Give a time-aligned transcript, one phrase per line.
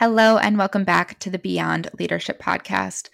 [0.00, 3.10] Hello, and welcome back to the Beyond Leadership Podcast.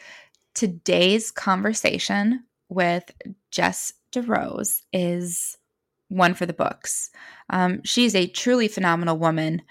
[0.55, 3.11] Today's conversation with
[3.51, 5.59] Jess DeRose is
[6.11, 7.11] one for the books.
[7.51, 9.63] Um, she's a truly phenomenal woman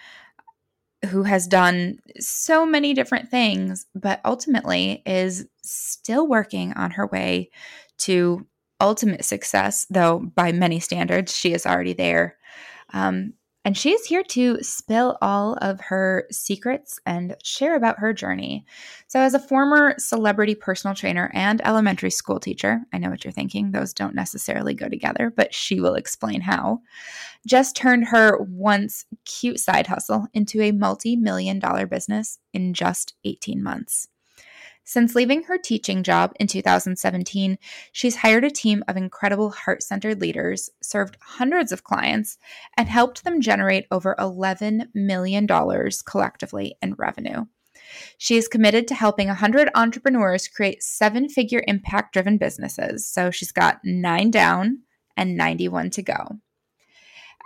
[1.05, 7.49] who has done so many different things, but ultimately is still working on her way
[7.99, 8.45] to
[8.81, 12.35] ultimate success, though by many standards, she is already there.
[12.91, 13.35] Um,
[13.65, 18.63] and she is here to spill all of her secrets and share about her journey.
[19.07, 23.31] So, as a former celebrity personal trainer and elementary school teacher, I know what you're
[23.31, 26.81] thinking, those don't necessarily go together, but she will explain how.
[27.47, 33.15] Jess turned her once cute side hustle into a multi million dollar business in just
[33.23, 34.07] 18 months.
[34.87, 37.57] Since leaving her teaching job in 2017,
[37.91, 42.37] she's hired a team of incredible heart centered leaders, served hundreds of clients,
[42.77, 45.47] and helped them generate over $11 million
[46.05, 47.45] collectively in revenue.
[48.19, 53.07] She is committed to helping 100 entrepreneurs create seven figure impact driven businesses.
[53.07, 54.83] So she's got nine down
[55.17, 56.39] and 91 to go.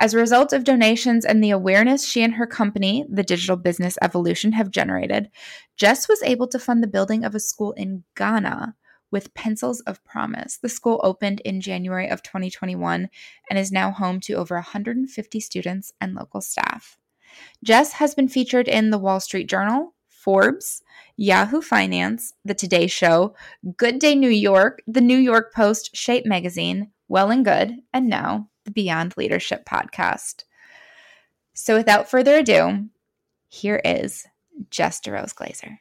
[0.01, 3.97] As a result of donations and the awareness she and her company, the Digital Business
[4.01, 5.29] Evolution, have generated,
[5.75, 8.75] Jess was able to fund the building of a school in Ghana
[9.11, 10.57] with Pencils of Promise.
[10.57, 13.09] The school opened in January of 2021
[13.49, 16.97] and is now home to over 150 students and local staff.
[17.61, 20.81] Jess has been featured in the Wall Street Journal, Forbes,
[21.17, 23.35] Yahoo Finance, The Today Show,
[23.75, 28.48] Good Day New York, The New York Post, Shape Magazine, Well and Good, and now
[28.69, 30.43] the Beyond Leadership podcast.
[31.53, 32.85] So, without further ado,
[33.47, 34.25] here is
[34.69, 35.79] Jess DeRose Glazer.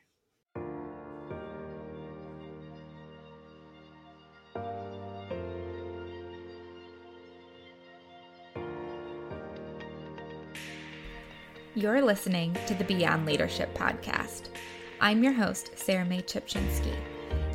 [11.74, 14.48] You're listening to the Beyond Leadership podcast.
[15.00, 16.96] I'm your host, Sarah Mae Chipchinsky.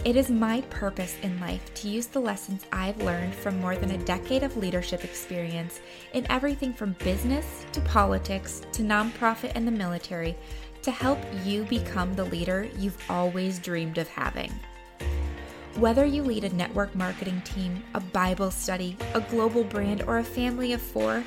[0.06, 3.92] It is my purpose in life to use the lessons I've learned from more than
[3.92, 5.80] a decade of leadership experience
[6.11, 10.36] in everything from business to politics to nonprofit and the military
[10.82, 14.52] to help you become the leader you've always dreamed of having.
[15.76, 20.23] Whether you lead a network marketing team, a Bible study, a global brand, or a
[20.23, 21.23] family of four,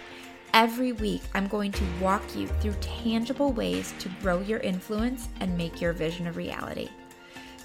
[0.52, 5.56] every week I'm going to walk you through tangible ways to grow your influence and
[5.56, 6.90] make your vision a reality.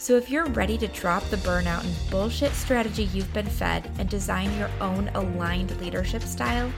[0.01, 4.09] So if you're ready to drop the burnout and bullshit strategy you've been fed and
[4.09, 6.73] design your own aligned leadership style,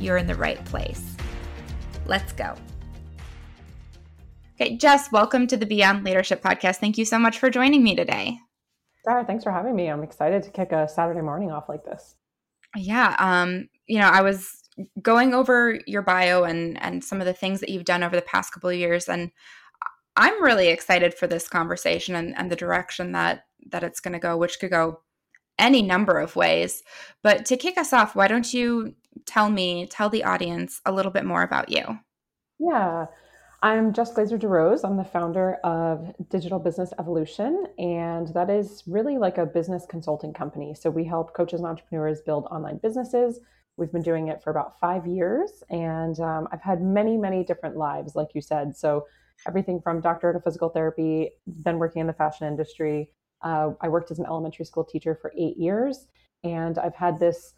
[0.00, 1.14] you're in the right place.
[2.04, 2.56] Let's go.
[4.60, 6.78] Okay, Jess, welcome to the Beyond Leadership Podcast.
[6.78, 8.38] Thank you so much for joining me today.
[9.04, 9.86] Sarah, thanks for having me.
[9.86, 12.16] I'm excited to kick a Saturday morning off like this.
[12.74, 14.64] Yeah, um, you know, I was
[15.00, 18.22] going over your bio and and some of the things that you've done over the
[18.22, 19.30] past couple of years and
[20.16, 24.18] I'm really excited for this conversation and, and the direction that that it's going to
[24.18, 25.00] go, which could go
[25.58, 26.82] any number of ways.
[27.22, 28.94] But to kick us off, why don't you
[29.26, 31.98] tell me, tell the audience a little bit more about you?
[32.58, 33.06] Yeah.
[33.62, 34.84] I'm Jess Glazer DeRose.
[34.84, 40.34] I'm the founder of Digital Business Evolution, and that is really like a business consulting
[40.34, 40.74] company.
[40.74, 43.40] So we help coaches and entrepreneurs build online businesses.
[43.76, 47.76] We've been doing it for about five years, and um, I've had many, many different
[47.76, 48.76] lives, like you said.
[48.76, 49.06] So
[49.48, 53.10] everything from doctor of physical therapy, then working in the fashion industry.
[53.42, 56.06] Uh, I worked as an elementary school teacher for eight years,
[56.44, 57.54] and I've had this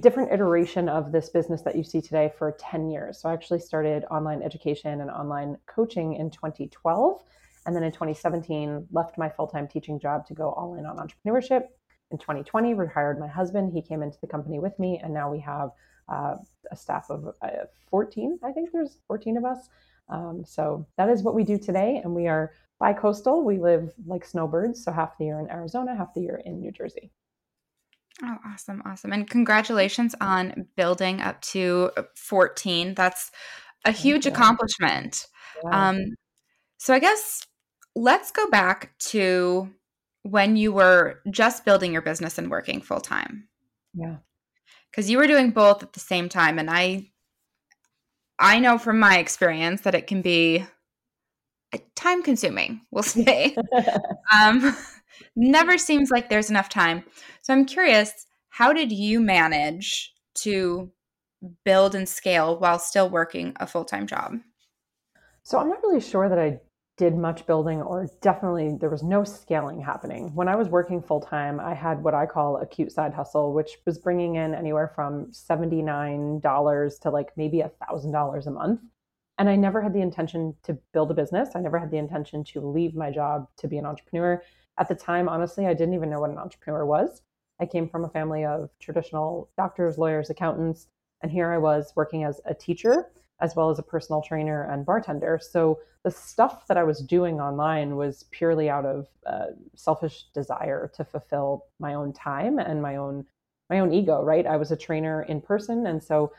[0.00, 3.20] different iteration of this business that you see today for 10 years.
[3.20, 7.22] So I actually started online education and online coaching in 2012.
[7.66, 10.96] And then in 2017, left my full time teaching job to go all in on
[10.96, 11.66] entrepreneurship.
[12.12, 13.72] In 2020, rehired my husband.
[13.72, 15.70] He came into the company with me, and now we have
[16.08, 16.36] uh,
[16.70, 17.48] a staff of uh,
[17.90, 18.38] 14.
[18.44, 19.68] I think there's 14 of us.
[20.08, 22.00] Um, so that is what we do today.
[22.04, 23.44] And we are bi-coastal.
[23.44, 24.84] We live like snowbirds.
[24.84, 27.10] So half the year in Arizona, half the year in New Jersey.
[28.22, 28.82] Oh, awesome.
[28.84, 29.12] Awesome.
[29.12, 32.94] And congratulations on building up to 14.
[32.94, 33.30] That's
[33.84, 35.26] a huge accomplishment.
[35.64, 35.88] Yeah.
[35.88, 35.98] Um,
[36.76, 37.46] so I guess
[37.94, 39.70] let's go back to
[40.22, 43.48] when you were just building your business and working full time.
[43.94, 44.16] Yeah.
[44.90, 46.58] Because you were doing both at the same time.
[46.58, 47.10] And I
[48.38, 50.66] I know from my experience that it can be
[51.94, 53.56] time consuming, we'll say.
[54.34, 54.76] um,
[55.36, 57.04] never seems like there's enough time.
[57.42, 60.90] So I'm curious, how did you manage to
[61.64, 64.38] build and scale while still working a full time job?
[65.42, 66.60] So I'm not really sure that I
[66.98, 70.34] did much building or definitely there was no scaling happening.
[70.34, 73.54] When I was working full time, I had what I call a cute side hustle,
[73.54, 78.80] which was bringing in anywhere from $79 to like maybe $1,000 a month.
[79.38, 81.50] And I never had the intention to build a business.
[81.54, 84.42] I never had the intention to leave my job to be an entrepreneur.
[84.78, 87.22] At the time, honestly, I didn't even know what an entrepreneur was.
[87.58, 90.88] I came from a family of traditional doctors, lawyers, accountants,
[91.22, 93.10] and here I was working as a teacher
[93.42, 95.38] as well as a personal trainer and bartender.
[95.42, 100.90] So the stuff that I was doing online was purely out of uh, selfish desire
[100.94, 103.26] to fulfill my own time and my own
[103.68, 104.22] my own ego.
[104.22, 104.46] Right?
[104.46, 106.32] I was a trainer in person, and so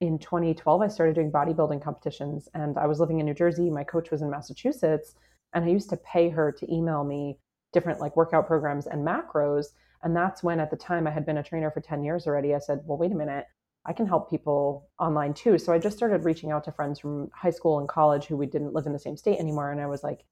[0.00, 3.70] in 2012 I started doing bodybuilding competitions, and I was living in New Jersey.
[3.70, 5.14] My coach was in Massachusetts,
[5.52, 7.38] and I used to pay her to email me
[7.72, 9.66] different like workout programs and macros.
[10.02, 12.54] And that's when, at the time, I had been a trainer for 10 years already.
[12.54, 13.44] I said, well, wait a minute.
[13.86, 15.58] I can help people online too.
[15.58, 18.46] So I just started reaching out to friends from high school and college who we
[18.46, 19.72] didn't live in the same state anymore.
[19.72, 20.24] And I was like,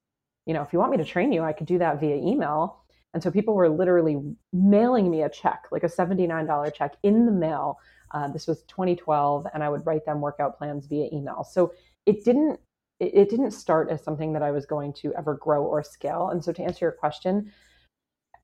[0.46, 2.84] you know, if you want me to train you, I could do that via email.
[3.14, 4.18] And so people were literally
[4.52, 7.78] mailing me a check, like a $79 check in the mail.
[8.10, 11.44] Uh, this was 2012, and I would write them workout plans via email.
[11.44, 11.72] So
[12.06, 12.60] it didn't
[13.00, 16.30] it didn't start as something that I was going to ever grow or scale.
[16.30, 17.52] And so to answer your question,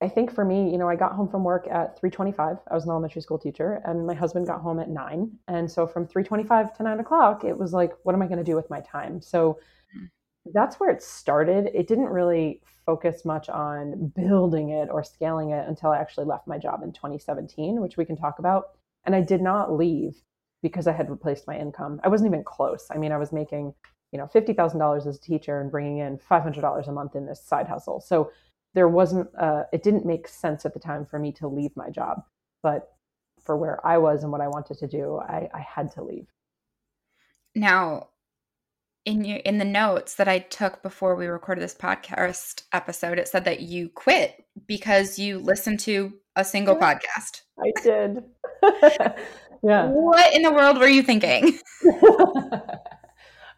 [0.00, 2.58] I think for me, you know, I got home from work at 3:25.
[2.70, 5.31] I was an elementary school teacher, and my husband got home at nine.
[5.49, 8.44] And so from 3:25 to nine o'clock, it was like, what am I going to
[8.44, 9.20] do with my time?
[9.20, 9.58] So
[9.96, 10.08] mm.
[10.52, 11.70] that's where it started.
[11.75, 16.47] It didn't really focus much on building it or scaling it until I actually left
[16.47, 18.73] my job in 2017, which we can talk about.
[19.05, 20.23] And I did not leave
[20.62, 22.00] because I had replaced my income.
[22.05, 22.87] I wasn't even close.
[22.90, 23.75] I mean, I was making,
[24.12, 27.69] you know, $50,000 as a teacher and bringing in $500 a month in this side
[27.69, 28.00] hustle.
[28.00, 28.31] So
[28.75, 31.91] there wasn't uh, it didn't make sense at the time for me to leave my
[31.91, 32.23] job.
[32.62, 32.94] But
[33.44, 36.26] for where i was and what i wanted to do i, I had to leave.
[37.55, 38.09] Now
[39.05, 43.29] in your in the notes that i took before we recorded this podcast episode it
[43.29, 47.43] said that you quit because you listened to a single podcast.
[47.59, 48.25] I did.
[49.67, 49.87] Yeah.
[49.87, 51.59] What in the world were you thinking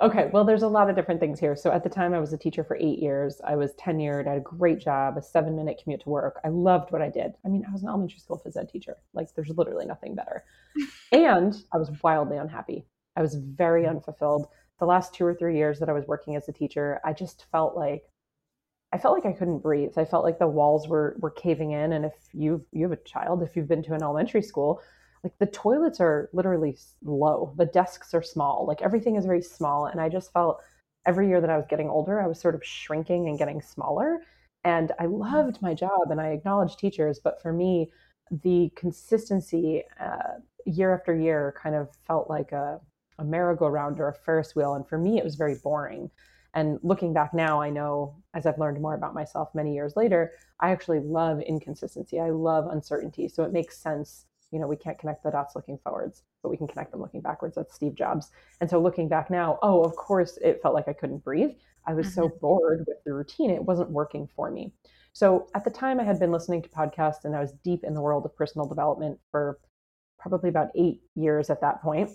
[0.00, 1.56] Okay, well, there's a lot of different things here.
[1.56, 3.40] So at the time, I was a teacher for eight years.
[3.43, 4.26] I was tenured.
[4.26, 6.38] I had a great job, a seven minute commute to work.
[6.44, 7.32] I loved what I did.
[7.44, 8.96] I mean, I was an elementary school phys ed teacher.
[9.14, 10.44] Like, there's literally nothing better.
[11.12, 12.84] and I was wildly unhappy.
[13.16, 13.90] I was very mm.
[13.90, 14.48] unfulfilled.
[14.78, 17.46] The last two or three years that I was working as a teacher, I just
[17.50, 18.02] felt like
[18.92, 19.92] I felt like I couldn't breathe.
[19.96, 21.92] I felt like the walls were were caving in.
[21.94, 24.81] And if you've you have a child, if you've been to an elementary school,
[25.26, 28.64] like the toilets are literally low the desks are small.
[28.64, 30.61] Like everything is very small and i just felt
[31.05, 34.20] every year that i was getting older i was sort of shrinking and getting smaller.
[34.62, 35.19] And i mm.
[35.19, 37.90] loved my job and i acknowledged teachers but for me
[38.43, 40.34] the consistency uh,
[40.64, 42.81] year after year kind of felt like a,
[43.19, 46.11] a merry-go-round or a ferris wheel and for me it was very boring.
[46.55, 50.32] And looking back now i know as i've learned more about myself many years later
[50.61, 52.20] i actually love inconsistency.
[52.20, 55.78] I love uncertainty so it makes sense you know we can't connect the dots looking
[55.82, 57.56] forwards but we can connect them looking backwards.
[57.56, 58.31] That's steve jobs.
[58.60, 61.50] And so looking back now oh of course it felt like i couldn't breathe.
[61.87, 62.22] I was mm-hmm.
[62.22, 63.50] so bored with the routine.
[63.50, 64.72] It wasn't working for me.
[65.12, 67.94] So at the time i had been listening to podcasts and i was deep in
[67.94, 69.58] the world of personal development for
[70.19, 72.10] probably about eight years at that point.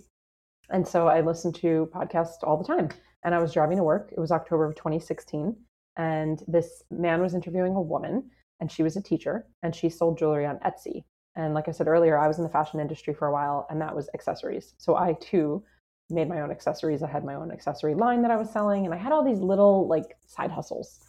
[0.69, 2.89] And so i listened to podcasts all the time.
[3.23, 4.11] And i was driving to work.
[4.11, 5.55] It was october of 2016
[5.97, 8.29] and this man was interviewing a woman
[8.59, 11.03] and she was a teacher and she sold jewelry on etsy
[11.35, 13.79] and like I said earlier, I was in the fashion industry for a while, and
[13.81, 14.73] that was accessories.
[14.77, 15.63] So I too
[16.09, 17.03] made my own accessories.
[17.03, 19.39] I had my own accessory line that I was selling, and I had all these
[19.39, 20.99] little like side hustles.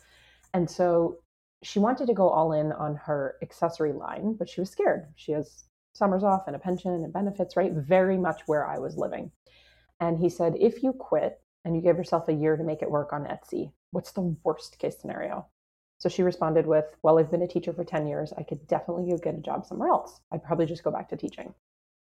[0.54, 1.18] And so
[1.62, 5.06] she wanted to go all in on her accessory line, but she was scared.
[5.16, 7.72] She has summers off and a pension and benefits, right?
[7.72, 9.30] Very much where I was living.
[10.00, 12.90] And he said, if you quit and you give yourself a year to make it
[12.90, 15.46] work on Etsy, what's the worst case scenario?
[16.02, 18.32] So she responded with, Well, I've been a teacher for 10 years.
[18.36, 20.20] I could definitely go get a job somewhere else.
[20.32, 21.54] I'd probably just go back to teaching.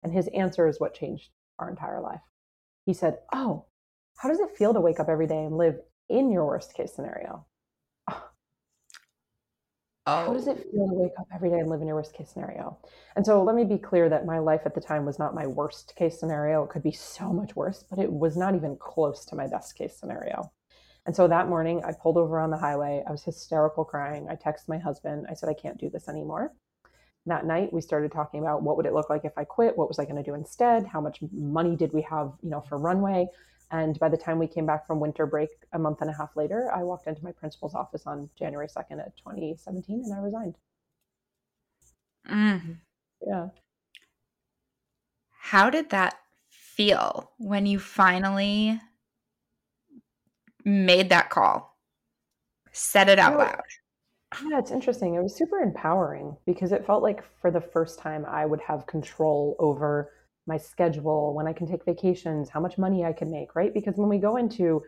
[0.02, 2.22] And his answer is what changed our entire life.
[2.86, 3.66] He said, Oh,
[4.16, 6.94] how does it feel to wake up every day and live in your worst case
[6.94, 7.44] scenario?
[8.10, 8.24] Oh.
[10.06, 12.30] How does it feel to wake up every day and live in your worst case
[12.30, 12.78] scenario?
[13.14, 15.46] And so let me be clear that my life at the time was not my
[15.46, 16.64] worst case scenario.
[16.64, 19.76] It could be so much worse, but it was not even close to my best
[19.76, 20.50] case scenario.
[21.04, 23.02] And so that morning, I pulled over on the highway.
[23.06, 24.28] I was hysterical crying.
[24.30, 25.26] I texted my husband.
[25.28, 26.52] I said, I can't do this anymore.
[27.26, 29.76] That night, we started talking about what would it look like if I quit?
[29.76, 30.86] What was I going to do instead?
[30.86, 33.26] How much money did we have, you know, for runway?
[33.72, 36.36] And by the time we came back from winter break a month and a half
[36.36, 40.56] later, I walked into my principal's office on January 2nd of 2017 and I resigned.
[42.30, 42.76] Mm.
[43.26, 43.48] Yeah.
[45.40, 46.18] How did that
[46.50, 48.80] feel when you finally
[50.64, 51.76] made that call,
[52.72, 53.62] said it out loud.
[54.48, 55.14] Yeah, it's interesting.
[55.14, 58.86] It was super empowering because it felt like for the first time I would have
[58.86, 60.10] control over
[60.46, 63.72] my schedule, when I can take vacations, how much money I can make, right?
[63.72, 64.82] Because when we go into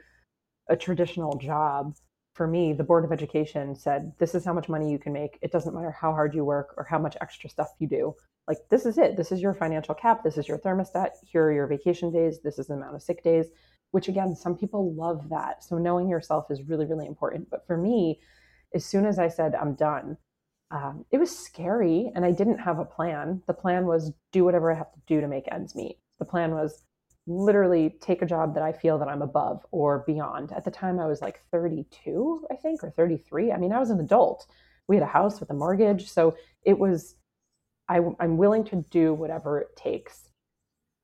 [0.69, 1.95] a traditional job,
[2.35, 5.39] for me, the Board of Education said, This is how much money you can make.
[5.41, 8.15] It doesn't matter how hard you work or how much extra stuff you do.
[8.49, 9.17] Like, this is it.
[9.17, 10.23] This is your financial cap.
[10.25, 11.11] This is your thermostat.
[11.23, 12.41] Here are your vacation days.
[12.43, 13.47] This is the amount of sick days,
[13.95, 15.63] which again, some people love that.
[15.63, 17.49] So, knowing yourself is really, really important.
[17.49, 18.21] But for me,
[18.75, 20.17] as soon as I said, I'm done,
[20.73, 23.41] um, it was scary and I didn't have a plan.
[23.47, 26.01] The plan was do whatever I have to do to make ends meet.
[26.19, 26.83] The plan was
[27.29, 30.51] literally take a job that I feel that I'm above or beyond.
[30.51, 33.53] At the time, I was like 32, I think, or 33.
[33.53, 34.45] I mean, I was an adult.
[34.89, 36.11] We had a house with a mortgage.
[36.11, 37.15] So it was,
[37.89, 40.31] I, I'm willing to do whatever it takes.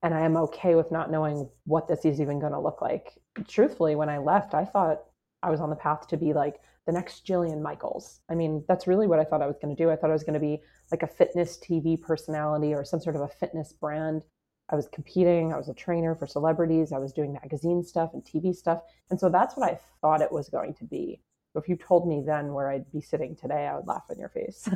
[0.03, 3.19] And I am okay with not knowing what this is even going to look like.
[3.47, 5.03] Truthfully, when I left, I thought
[5.43, 8.21] I was on the path to be like the next Jillian Michaels.
[8.31, 9.91] I mean, that's really what I thought I was going to do.
[9.91, 13.17] I thought I was going to be like a fitness TV personality or some sort
[13.17, 14.25] of a fitness brand.
[14.71, 18.25] I was competing, I was a trainer for celebrities, I was doing magazine stuff and
[18.25, 18.83] TV stuff.
[19.11, 21.21] And so that's what I thought it was going to be.
[21.57, 24.29] If you told me then where I'd be sitting today, I would laugh in your
[24.29, 24.69] face.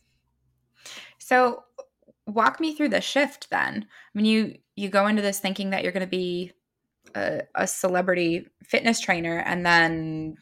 [1.18, 1.64] so
[2.28, 3.86] walk me through the shift then.
[3.86, 6.52] I mean you you go into this thinking that you're going to be
[7.14, 10.36] a, a celebrity fitness trainer and then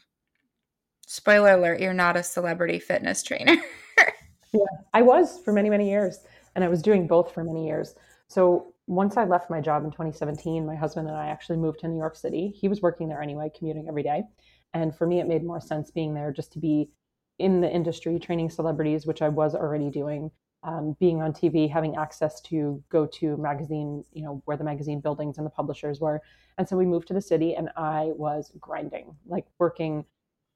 [1.07, 3.55] spoiler alert, you're not a celebrity fitness trainer.
[4.53, 6.19] yeah, I was for many, many years.
[6.53, 7.95] And I was doing both for many years.
[8.27, 11.87] So once I left my job in 2017, my husband and I actually moved to
[11.87, 12.49] New York City.
[12.49, 14.23] He was working there anyway, commuting every day.
[14.73, 16.89] And for me, it made more sense being there just to be
[17.39, 20.31] in the industry, training celebrities, which I was already doing,
[20.67, 24.99] um, being on TV, having access to go to magazine, you know, where the magazine
[24.99, 26.21] buildings and the publishers were.
[26.59, 30.05] And so we moved to the city and I was grinding, like working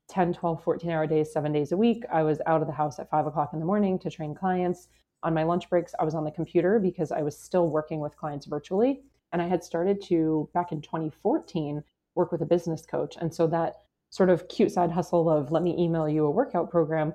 [0.10, 2.04] 10, 12, 14 hour days, seven days a week.
[2.12, 4.90] I was out of the house at five o'clock in the morning to train clients
[5.24, 8.18] on my lunch breaks, I was on the computer because I was still working with
[8.18, 9.02] clients virtually.
[9.34, 11.84] And I had started to, back in 2014,
[12.16, 13.18] work with a business coach.
[13.20, 13.76] And so that
[14.10, 17.14] sort of cute side hustle of let me email you a workout program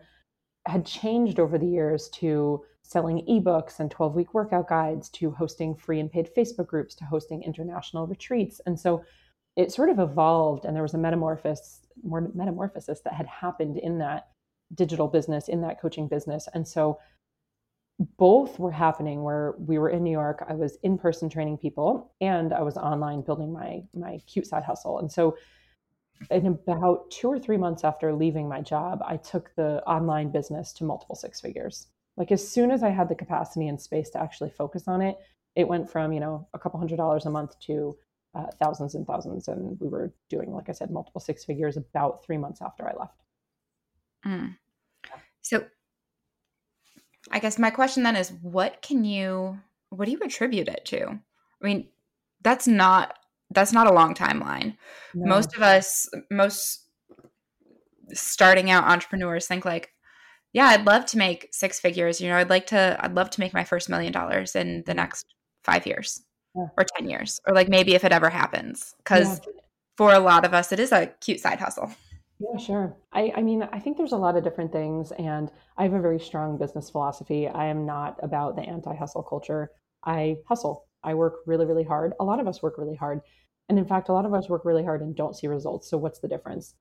[0.67, 5.75] had changed over the years to selling ebooks and 12 week workout guides to hosting
[5.75, 8.61] free and paid Facebook groups to hosting international retreats.
[8.67, 9.05] And so
[9.57, 13.99] it sort of evolved and there was a metamorphosis more metamorphosis that had happened in
[13.99, 14.29] that
[14.75, 16.99] digital business in that coaching business and so
[18.19, 20.45] both were happening where we were in New York.
[20.47, 24.65] I was in person training people and I was online building my my cute side
[24.65, 24.99] hustle.
[24.99, 25.37] And so
[26.31, 30.73] in about two or three months after leaving my job, I took the online business
[30.75, 31.89] to multiple six figures.
[32.17, 35.17] Like as soon as I had the capacity and space to actually focus on it,
[35.55, 37.97] it went from, you know, a couple hundred dollars a month to
[38.35, 39.49] uh, thousands and thousands.
[39.49, 42.95] And we were doing, like I said, multiple six figures about three months after I
[42.99, 43.23] left.
[44.27, 44.57] Mm.
[45.43, 45.65] So
[47.31, 49.59] I guess my question then is what can you
[49.91, 51.07] what do you attribute it to?
[51.07, 51.89] I mean,
[52.43, 53.19] that's not
[53.51, 54.77] that's not a long timeline.
[55.15, 55.27] No.
[55.37, 56.83] Most of us most
[58.13, 59.93] starting out entrepreneurs think like,
[60.57, 62.19] yeah, I'd love to make six figures.
[62.19, 64.95] You know, I'd like to I'd love to make my first million dollars in the
[64.95, 65.35] next
[65.65, 66.23] 5 years
[66.55, 66.69] yeah.
[66.79, 69.53] or 10 years or like maybe if it ever happens cuz yeah.
[69.99, 71.91] for a lot of us it is a cute side hustle.
[72.39, 72.97] Yeah, sure.
[73.13, 76.01] I, I mean, I think there's a lot of different things, and I have a
[76.01, 77.49] very strong business philosophy.
[77.49, 79.71] I am not about the anti hustle culture.
[80.05, 80.87] I hustle.
[81.03, 82.13] I work really, really hard.
[82.21, 83.23] A lot of us work really hard.
[83.71, 85.89] And in fact, a lot of us work really hard and don't see results.
[85.89, 86.75] So, what's the difference?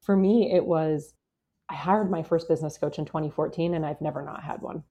[0.00, 1.12] For me, it was
[1.72, 4.84] I hired my first business coach in 2014, and I've never not had one.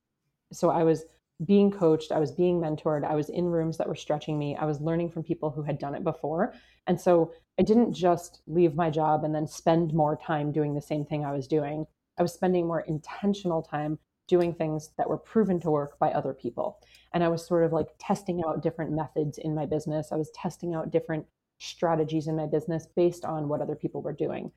[0.52, 1.06] So, I was
[1.46, 4.66] being coached, I was being mentored, I was in rooms that were stretching me, I
[4.66, 6.54] was learning from people who had done it before.
[6.88, 10.82] And so I didn't just leave my job and then spend more time doing the
[10.82, 11.86] same thing I was doing.
[12.18, 13.98] I was spending more intentional time
[14.28, 16.80] doing things that were proven to work by other people.
[17.14, 20.12] And I was sort of like testing out different methods in my business.
[20.12, 21.26] I was testing out different
[21.60, 24.52] strategies in my business based on what other people were doing.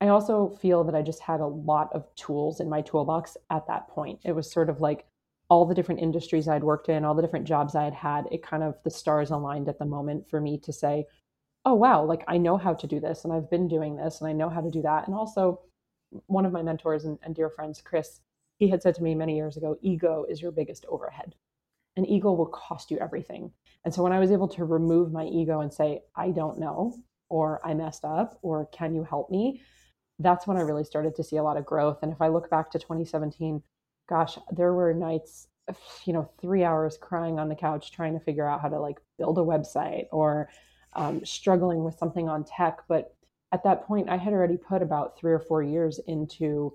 [0.00, 3.66] I also feel that I just had a lot of tools in my toolbox at
[3.68, 4.20] that point.
[4.24, 5.06] It was sort of like
[5.48, 8.42] all the different industries I'd worked in, all the different jobs I had had, it
[8.42, 11.06] kind of the stars aligned at the moment for me to say,
[11.64, 14.28] oh, wow, like I know how to do this and I've been doing this and
[14.28, 15.06] I know how to do that.
[15.06, 15.60] And also,
[16.26, 18.20] one of my mentors and, and dear friends, Chris,
[18.58, 21.34] he had said to me many years ago, ego is your biggest overhead.
[21.96, 23.52] And ego will cost you everything.
[23.84, 26.94] And so when I was able to remove my ego and say, I don't know,
[27.28, 29.60] or I messed up, or can you help me?
[30.18, 31.98] That's when I really started to see a lot of growth.
[32.02, 33.62] And if I look back to 2017,
[34.08, 35.48] gosh, there were nights,
[36.04, 38.98] you know, three hours crying on the couch trying to figure out how to like
[39.18, 40.48] build a website or
[40.94, 42.82] um, struggling with something on tech.
[42.88, 43.14] But
[43.52, 46.74] at that point, I had already put about three or four years into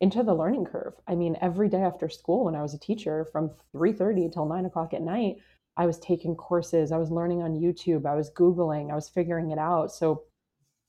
[0.00, 0.94] into the learning curve.
[1.06, 4.46] I mean, every day after school, when I was a teacher, from three thirty till
[4.46, 5.36] nine o'clock at night,
[5.76, 9.50] I was taking courses, I was learning on YouTube, I was Googling, I was figuring
[9.50, 9.92] it out.
[9.92, 10.22] So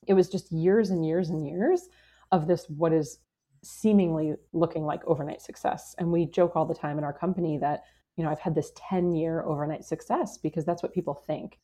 [0.07, 1.87] it was just years and years and years
[2.31, 3.19] of this, what is
[3.63, 5.95] seemingly looking like overnight success.
[5.97, 7.83] And we joke all the time in our company that,
[8.17, 11.59] you know, I've had this 10 year overnight success because that's what people think.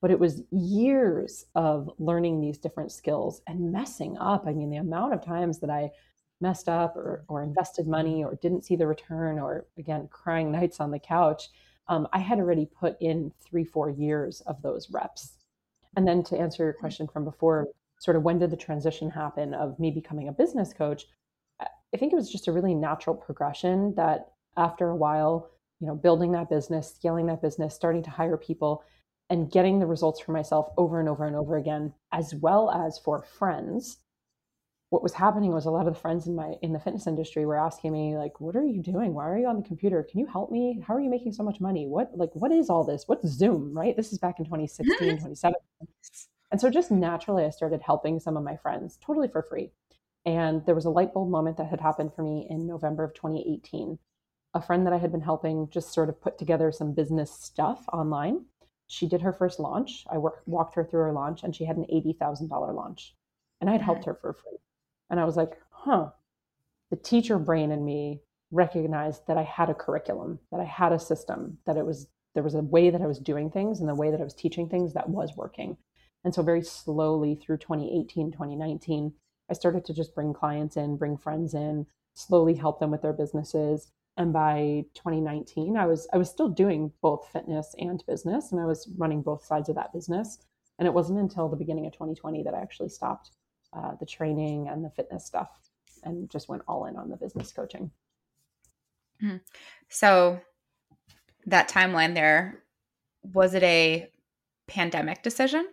[0.00, 4.44] But it was years of learning these different skills and messing up.
[4.46, 5.90] I mean, the amount of times that I
[6.40, 10.80] messed up or, or invested money or didn't see the return or, again, crying nights
[10.80, 11.50] on the couch,
[11.86, 15.34] um, I had already put in three, four years of those reps.
[15.96, 17.68] And then to answer your question from before,
[18.02, 21.04] sort of when did the transition happen of me becoming a business coach?
[21.60, 25.94] I think it was just a really natural progression that after a while, you know,
[25.94, 28.82] building that business, scaling that business, starting to hire people,
[29.30, 32.98] and getting the results for myself over and over and over again, as well as
[32.98, 33.98] for friends.
[34.90, 37.46] What was happening was a lot of the friends in my in the fitness industry
[37.46, 39.14] were asking me like, "What are you doing?
[39.14, 40.02] Why are you on the computer?
[40.02, 40.82] Can you help me?
[40.84, 41.86] How are you making so much money?
[41.86, 43.04] What like what is all this?
[43.06, 43.96] What's Zoom?" Right?
[43.96, 46.31] This is back in 2016, 2017.
[46.52, 49.72] And so just naturally I started helping some of my friends totally for free.
[50.26, 53.14] And there was a light bulb moment that had happened for me in November of
[53.14, 53.98] 2018.
[54.54, 57.82] A friend that I had been helping just sort of put together some business stuff
[57.90, 58.44] online.
[58.86, 60.04] She did her first launch.
[60.12, 63.16] I worked, walked her through her launch and she had an $80,000 launch.
[63.62, 64.10] And I had helped mm-hmm.
[64.10, 64.58] her for free.
[65.08, 66.10] And I was like, huh,
[66.90, 70.98] the teacher brain in me recognized that I had a curriculum, that I had a
[70.98, 73.94] system, that it was there was a way that I was doing things and the
[73.94, 75.76] way that I was teaching things that was working.
[76.24, 79.12] And so very slowly through 2018, 2019,
[79.50, 83.12] I started to just bring clients in, bring friends in, slowly help them with their
[83.12, 83.90] businesses.
[84.16, 88.66] And by 2019, I was I was still doing both fitness and business, and I
[88.66, 90.38] was running both sides of that business.
[90.78, 93.30] And it wasn't until the beginning of 2020 that I actually stopped
[93.72, 95.48] uh, the training and the fitness stuff
[96.02, 97.90] and just went all in on the business coaching.
[99.22, 99.36] Mm-hmm.
[99.88, 100.40] So
[101.46, 102.62] that timeline there
[103.22, 104.10] was it a
[104.66, 105.66] pandemic decision?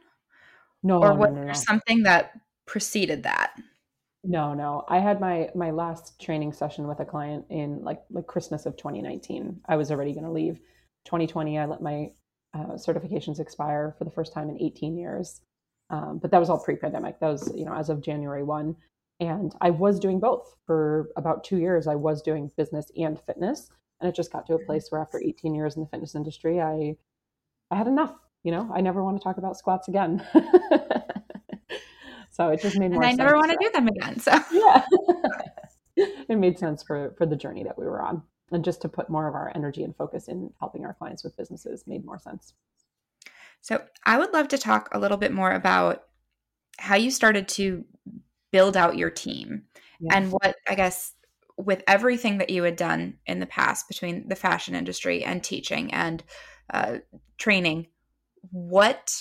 [0.84, 2.32] No, or was no, no, there something that
[2.66, 3.54] preceded that?
[4.24, 4.86] No, no.
[4.88, 8.76] I had my my last training session with a client in like like Christmas of
[8.78, 9.62] 2019.
[9.68, 10.60] I was already going to leave.
[11.06, 12.12] 2020, I let my
[12.54, 15.42] uh, certifications expire for the first time in 18 years.
[15.90, 17.20] Um, but that was all pre-pandemic.
[17.20, 18.76] That was you know as of January 1,
[19.20, 21.88] and I was doing both for about two years.
[21.88, 24.66] I was doing business and fitness, and it just got to a mm-hmm.
[24.66, 26.96] place where after 18 years in the fitness industry, I
[27.72, 28.16] I had enough.
[28.44, 30.26] You know, I never want to talk about squats again.
[32.40, 33.04] So it just made more.
[33.04, 34.18] And I never want to do them again.
[34.20, 34.86] So yeah,
[35.98, 39.10] it made sense for for the journey that we were on, and just to put
[39.10, 42.54] more of our energy and focus in helping our clients with businesses made more sense.
[43.60, 46.04] So I would love to talk a little bit more about
[46.78, 47.84] how you started to
[48.52, 49.64] build out your team
[50.00, 50.16] yes.
[50.16, 51.14] and what I guess
[51.58, 55.94] with everything that you had done in the past between the fashion industry and teaching
[55.94, 56.24] and
[56.74, 57.00] uh,
[57.38, 57.88] training,
[58.52, 59.14] what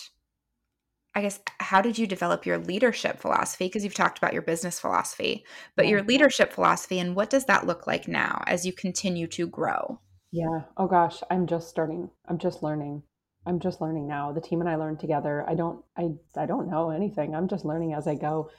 [1.15, 3.65] I guess, how did you develop your leadership philosophy?
[3.67, 7.67] Because you've talked about your business philosophy, but your leadership philosophy, and what does that
[7.67, 10.01] look like now as you continue to grow?
[10.31, 10.61] Yeah.
[10.77, 12.11] Oh gosh, I'm just starting.
[12.29, 13.03] I'm just learning.
[13.47, 14.31] I'm just learning now.
[14.31, 15.45] The team and I learned together.
[15.49, 15.83] I don't.
[15.97, 16.11] I.
[16.37, 17.35] I don't know anything.
[17.35, 18.51] I'm just learning as I go.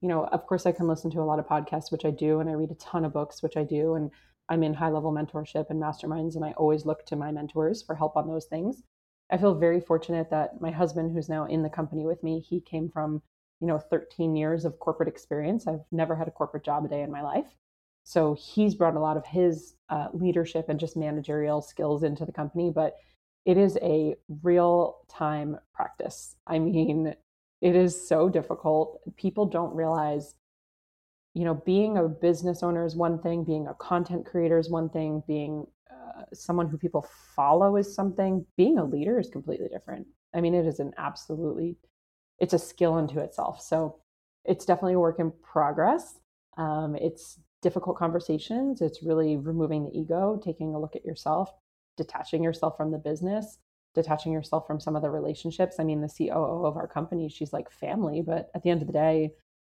[0.00, 2.40] You know, of course, I can listen to a lot of podcasts, which I do,
[2.40, 4.10] and I read a ton of books, which I do, and
[4.48, 7.94] I'm in high level mentorship and masterminds, and I always look to my mentors for
[7.94, 8.82] help on those things.
[9.30, 12.60] I feel very fortunate that my husband, who's now in the company with me, he
[12.60, 13.22] came from,
[13.60, 15.66] you know, 13 years of corporate experience.
[15.66, 17.46] I've never had a corporate job a day in my life.
[18.04, 22.32] So he's brought a lot of his uh, leadership and just managerial skills into the
[22.32, 22.70] company.
[22.70, 22.96] But
[23.46, 26.36] it is a real time practice.
[26.46, 27.14] I mean,
[27.60, 29.00] it is so difficult.
[29.16, 30.34] People don't realize,
[31.32, 34.90] you know, being a business owner is one thing, being a content creator is one
[34.90, 35.66] thing, being
[36.32, 40.06] someone who people follow is something being a leader is completely different.
[40.34, 41.76] I mean it is an absolutely
[42.38, 43.60] it's a skill unto itself.
[43.60, 43.96] So
[44.44, 46.18] it's definitely a work in progress.
[46.58, 48.80] Um, it's difficult conversations.
[48.80, 51.50] It's really removing the ego taking a look at yourself
[51.96, 53.58] detaching yourself from the business
[53.94, 55.76] detaching yourself from some of the relationships.
[55.78, 58.88] I mean the coo of our company she's like family but at the end of
[58.88, 59.30] the day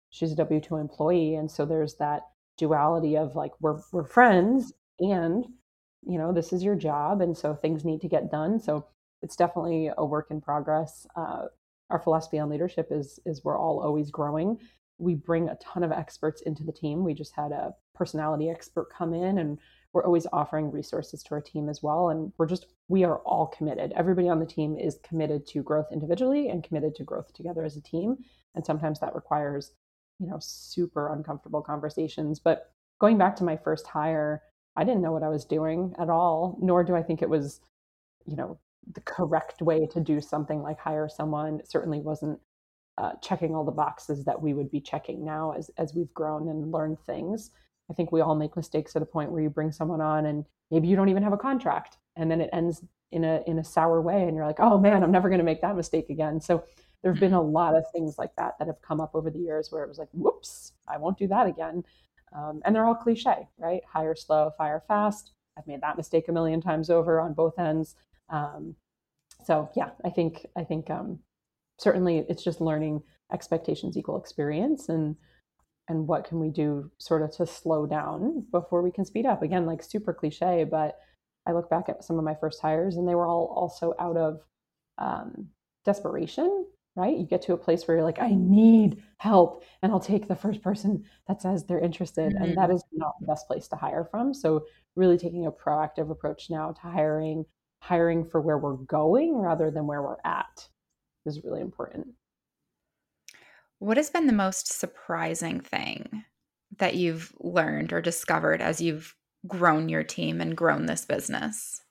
[0.10, 1.36] she's a w2 employee.
[1.36, 2.24] And so there's that
[2.58, 5.46] duality of like we're, we're friends and
[6.04, 8.86] you know this is your job and so things need to get done so
[9.22, 11.06] it's definitely a work in progress.
[11.16, 11.46] Uh,
[11.90, 14.60] our philosophy on leadership is is we're all always growing.
[14.98, 17.04] We bring a ton of experts into the team.
[17.04, 19.58] We just had a personality expert come in and
[19.92, 23.48] we're always offering resources to our team as well and we're just we are all
[23.48, 23.92] committed.
[23.94, 27.76] Everybody on the team is committed to growth individually and committed to growth together as
[27.76, 28.18] a team
[28.56, 29.72] and sometimes that requires
[30.20, 32.40] you know super uncomfortable conversations.
[32.40, 34.44] But going back to my first hire
[34.76, 37.62] I didn't know what I was doing at all, nor do I think it was,
[38.26, 38.60] you know,
[38.94, 41.60] the correct way to do something like hire someone.
[41.60, 42.40] It certainly wasn't
[42.98, 46.50] uh, checking all the boxes that we would be checking now as as we've grown
[46.50, 47.52] and learned things.
[47.90, 50.46] I think we all make mistakes at a point where you bring someone on and
[50.70, 53.64] maybe you don't even have a contract, and then it ends in a in a
[53.64, 56.42] sour way, and you're like, oh man, I'm never going to make that mistake again.
[56.42, 56.64] So
[57.02, 59.40] there have been a lot of things like that that have come up over the
[59.40, 61.84] years where it was like, whoops, I won't do that again.
[62.36, 63.82] Um, and they're all cliche, right?
[63.92, 65.32] Hire slow, fire fast.
[65.58, 67.96] I've made that mistake a million times over on both ends.
[68.30, 68.76] Um,
[69.46, 71.20] so yeah, I think I think um,
[71.80, 75.16] certainly it's just learning expectations equal experience and
[75.88, 79.42] and what can we do sort of to slow down before we can speed up
[79.42, 81.00] again like super cliche but
[81.48, 84.18] i look back at some of my first hires and they were all also out
[84.18, 84.42] of
[84.98, 85.48] um,
[85.86, 86.66] desperation
[87.00, 90.28] right you get to a place where you're like i need help and i'll take
[90.28, 92.44] the first person that says they're interested mm-hmm.
[92.44, 96.12] and that is not the best place to hire from so really taking a proactive
[96.12, 97.46] approach now to hiring
[97.80, 100.68] hiring for where we're going rather than where we're at
[101.26, 102.08] is really important.
[103.80, 106.26] What has been the most surprising thing
[106.78, 109.16] that you've learned or discovered as you've
[109.48, 111.82] grown your team and grown this business?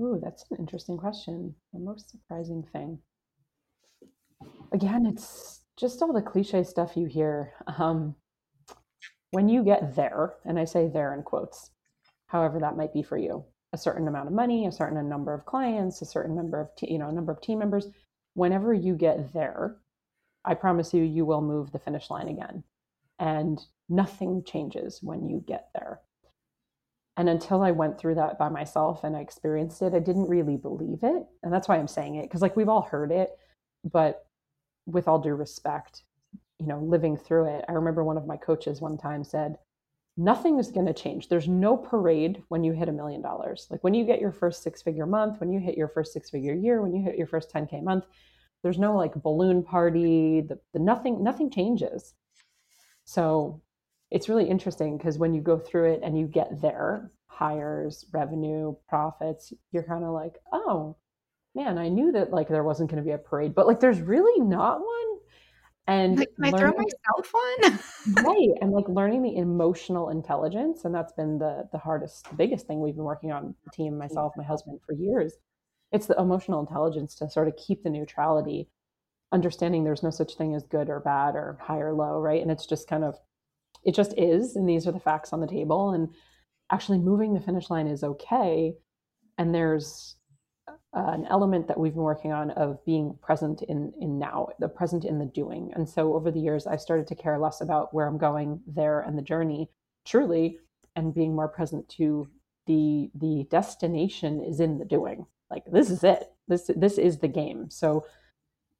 [0.00, 1.54] Ooh, that's an interesting question.
[1.72, 2.98] The most surprising thing.
[4.72, 7.52] Again, it's just all the cliche stuff you hear.
[7.78, 8.14] Um,
[9.30, 11.70] when you get there, and I say there in quotes,
[12.26, 15.46] however that might be for you, a certain amount of money, a certain number of
[15.46, 17.86] clients, a certain number of te- you know, number of team members,
[18.34, 19.76] whenever you get there,
[20.44, 22.64] I promise you, you will move the finish line again.
[23.18, 26.00] And nothing changes when you get there.
[27.16, 30.56] And until I went through that by myself and I experienced it, I didn't really
[30.56, 31.26] believe it.
[31.42, 33.30] And that's why I'm saying it, because like we've all heard it,
[33.84, 34.26] but
[34.86, 36.02] with all due respect,
[36.58, 39.56] you know, living through it, I remember one of my coaches one time said,
[40.18, 41.28] Nothing is going to change.
[41.28, 43.66] There's no parade when you hit a million dollars.
[43.70, 46.28] Like when you get your first six figure month, when you hit your first six
[46.28, 48.04] figure year, when you hit your first 10K month,
[48.62, 50.42] there's no like balloon party.
[50.42, 52.12] The, the nothing, nothing changes.
[53.04, 53.62] So
[54.10, 58.74] it's really interesting because when you go through it and you get there, hires, revenue,
[58.86, 60.94] profits, you're kind of like, oh
[61.54, 64.00] man, I knew that like there wasn't going to be a parade, but like there's
[64.00, 65.02] really not one
[65.88, 67.78] and like, can I throw myself one?
[68.24, 68.50] right.
[68.60, 70.84] And like learning the emotional intelligence.
[70.84, 73.98] And that's been the the hardest, the biggest thing we've been working on the team,
[73.98, 75.34] myself, my husband for years.
[75.90, 78.68] It's the emotional intelligence to sort of keep the neutrality,
[79.32, 82.40] understanding there's no such thing as good or bad or high or low, right?
[82.40, 83.16] And it's just kind of
[83.84, 85.90] it just is, and these are the facts on the table.
[85.90, 86.08] And
[86.70, 88.74] actually moving the finish line is okay.
[89.36, 90.14] And there's
[90.94, 94.68] uh, an element that we've been working on of being present in in now the
[94.68, 95.72] present in the doing.
[95.74, 99.00] And so over the years i've started to care less about where i'm going there
[99.00, 99.70] and the journey
[100.04, 100.58] truly
[100.94, 102.28] and being more present to
[102.66, 105.26] the the destination is in the doing.
[105.50, 106.30] Like this is it.
[106.48, 107.70] This this is the game.
[107.70, 108.06] So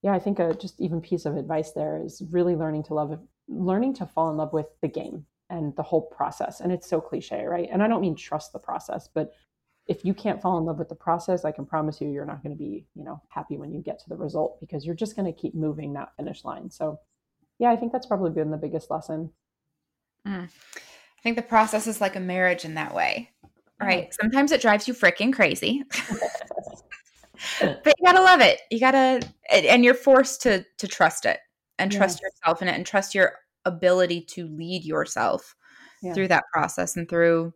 [0.03, 3.19] yeah i think a just even piece of advice there is really learning to love
[3.49, 6.61] learning to fall in love with the game and the whole process.
[6.61, 7.69] And it's so cliche right?
[7.73, 9.33] And i don't mean trust the process but
[9.87, 12.43] if you can't fall in love with the process, I can promise you you're not
[12.43, 15.17] going to be, you know, happy when you get to the result because you're just
[15.17, 16.71] going to keep moving that finish line.
[16.71, 16.99] So,
[17.59, 19.31] yeah, I think that's probably been the biggest lesson.
[20.27, 20.45] Mm.
[20.45, 23.31] I think the process is like a marriage in that way,
[23.81, 24.09] right?
[24.09, 24.15] Mm.
[24.21, 25.83] Sometimes it drives you freaking crazy.
[27.61, 28.61] but you gotta love it.
[28.71, 31.41] You gotta, and you're forced to to trust it
[31.79, 32.31] and trust yes.
[32.33, 35.55] yourself in it and trust your ability to lead yourself
[36.03, 36.15] yeah.
[36.15, 37.53] through that process and through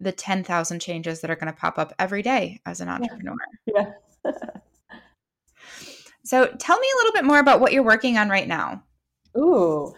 [0.00, 3.34] the 10,000 changes that are going to pop up every day as an entrepreneur.
[3.66, 3.90] Yeah.
[4.24, 4.32] yeah.
[6.24, 8.82] so tell me a little bit more about what you're working on right now.
[9.36, 9.92] Ooh,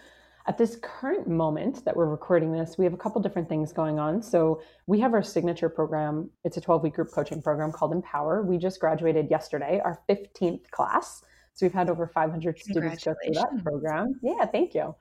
[0.47, 3.99] at this current moment that we're recording this, we have a couple different things going
[3.99, 4.23] on.
[4.23, 6.31] So we have our signature program.
[6.45, 8.43] It's a 12 week group coaching program called Empower.
[8.43, 11.23] We just graduated yesterday, our 15th class.
[11.55, 14.21] So we've had over 500 students go through that program.
[14.23, 14.95] Yeah, thank you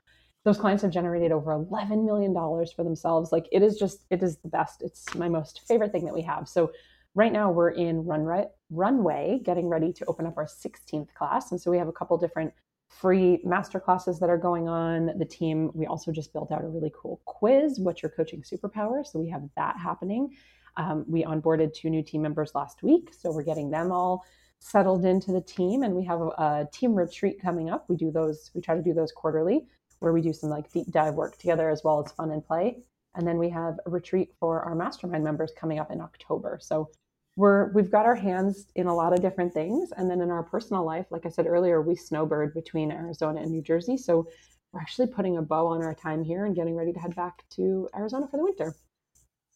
[0.46, 3.32] those clients have generated over $11 million for themselves.
[3.32, 4.84] Like it is just, it is the best.
[4.84, 6.48] It's my most favorite thing that we have.
[6.48, 6.72] So
[7.16, 11.52] right now we're in runway, runway getting ready to open up our 16th class.
[11.52, 12.54] And so we have a couple different
[12.90, 15.18] free master classes that are going on.
[15.18, 19.06] The team, we also just built out a really cool quiz, What's Your Coaching Superpower?
[19.06, 20.30] So we have that happening.
[20.78, 23.12] Um, we onboarded two new team members last week.
[23.18, 24.24] So we're getting them all
[24.60, 25.82] settled into the team.
[25.82, 27.90] And we have a, a team retreat coming up.
[27.90, 29.66] We do those, we try to do those quarterly
[30.00, 32.80] where we do some like deep dive work together as well as fun and play.
[33.16, 36.60] And then we have a retreat for our mastermind members coming up in October.
[36.62, 36.90] So
[37.38, 39.92] we're we've got our hands in a lot of different things.
[39.96, 43.52] And then in our personal life, like I said earlier, we snowbird between Arizona and
[43.52, 43.98] New Jersey.
[43.98, 44.28] So
[44.72, 47.44] we're actually putting a bow on our time here and getting ready to head back
[47.52, 48.76] to Arizona for the winter.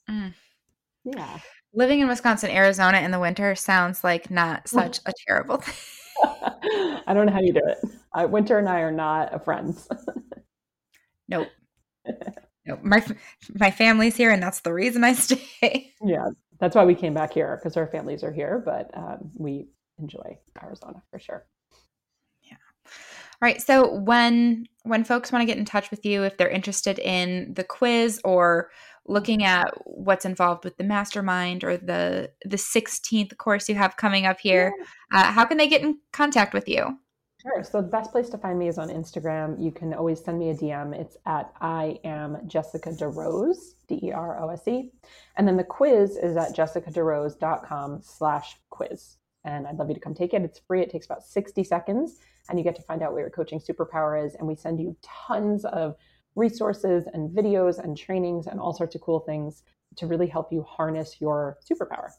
[0.10, 0.34] Mm.
[1.04, 1.40] Yeah.
[1.74, 5.76] Living in Wisconsin, Arizona in the winter sounds like not such a terrible thing.
[7.08, 7.78] I don't know how you do it.
[8.14, 9.88] I, winter and I are not friends.
[11.30, 11.48] nope.
[12.66, 12.84] Nope.
[12.84, 13.04] My
[13.56, 15.92] my family's here, and that's the reason I stay.
[16.04, 16.28] Yeah,
[16.60, 20.38] that's why we came back here because our families are here, but um, we enjoy
[20.62, 21.46] Arizona for sure.
[22.44, 22.58] Yeah.
[22.86, 23.62] All right.
[23.62, 27.54] So when when folks want to get in touch with you, if they're interested in
[27.56, 28.70] the quiz or
[29.08, 34.28] looking at what's involved with the mastermind or the the 16th course you have coming
[34.28, 34.74] up here,
[35.12, 35.22] yeah.
[35.22, 37.00] uh, how can they get in contact with you?
[37.42, 37.64] Sure.
[37.64, 39.64] So the best place to find me is on Instagram.
[39.64, 40.94] You can always send me a DM.
[40.94, 44.92] It's at I am Jessica DeRose, D-E-R-O-S-E.
[45.38, 49.16] And then the quiz is at jessicaderose.com slash quiz.
[49.46, 50.42] And I'd love you to come take it.
[50.42, 50.82] It's free.
[50.82, 52.18] It takes about 60 seconds
[52.50, 54.36] and you get to find out what your coaching superpower is.
[54.36, 55.96] And we send you tons of
[56.36, 59.64] resources and videos and trainings and all sorts of cool things
[59.96, 62.10] to really help you harness your superpower.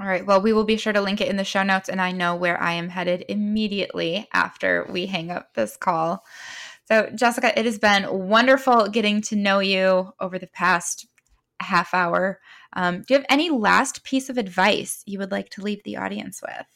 [0.00, 0.26] All right.
[0.26, 2.34] Well, we will be sure to link it in the show notes, and I know
[2.34, 6.24] where I am headed immediately after we hang up this call.
[6.86, 11.06] So, Jessica, it has been wonderful getting to know you over the past
[11.60, 12.40] half hour.
[12.74, 15.96] Um, do you have any last piece of advice you would like to leave the
[15.96, 16.66] audience with?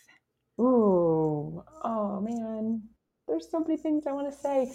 [0.60, 2.82] Ooh, oh man,
[3.26, 4.72] there's so many things I want to say.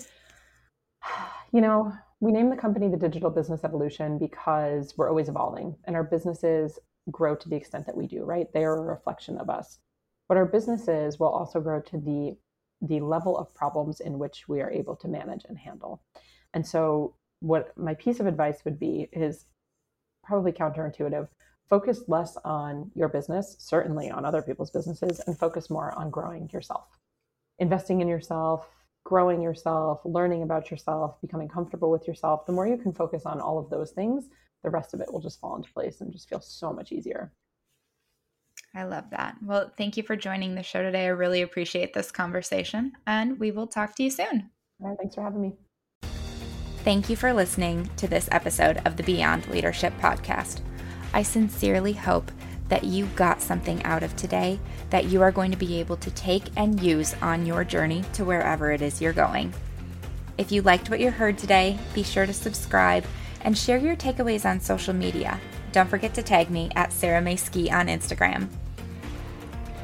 [1.51, 5.95] You know, we named the company the Digital Business Evolution because we're always evolving and
[5.95, 6.79] our businesses
[7.11, 8.51] grow to the extent that we do, right?
[8.53, 9.79] They are a reflection of us.
[10.27, 12.37] But our businesses will also grow to the
[12.85, 16.01] the level of problems in which we are able to manage and handle.
[16.53, 19.45] And so what my piece of advice would be is
[20.23, 21.29] probably counterintuitive.
[21.69, 26.49] Focus less on your business, certainly on other people's businesses, and focus more on growing
[26.51, 26.99] yourself.
[27.59, 28.67] Investing in yourself,
[29.05, 32.45] growing yourself, learning about yourself, becoming comfortable with yourself.
[32.45, 34.29] The more you can focus on all of those things,
[34.63, 37.31] the rest of it will just fall into place and just feel so much easier.
[38.75, 39.35] I love that.
[39.43, 41.05] Well, thank you for joining the show today.
[41.05, 44.49] I really appreciate this conversation, and we will talk to you soon.
[44.81, 45.53] All right, thanks for having me.
[46.83, 50.61] Thank you for listening to this episode of the Beyond Leadership Podcast.
[51.13, 52.31] I sincerely hope
[52.67, 56.11] that you got something out of today that you are going to be able to
[56.11, 59.53] take and use on your journey to wherever it is you're going.
[60.37, 63.05] If you liked what you heard today, be sure to subscribe
[63.43, 65.39] and share your takeaways on social media.
[65.71, 68.47] Don't forget to tag me at Sarah May Ski on Instagram.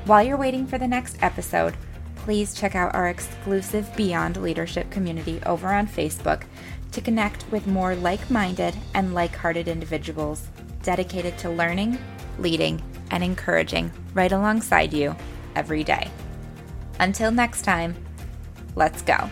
[0.05, 1.75] While you're waiting for the next episode,
[2.15, 6.43] please check out our exclusive Beyond Leadership community over on Facebook
[6.91, 10.47] to connect with more like minded and like hearted individuals
[10.83, 11.97] dedicated to learning,
[12.37, 15.15] leading, and encouraging right alongside you
[15.55, 16.09] every day.
[16.99, 17.95] Until next time,
[18.75, 19.29] let's go.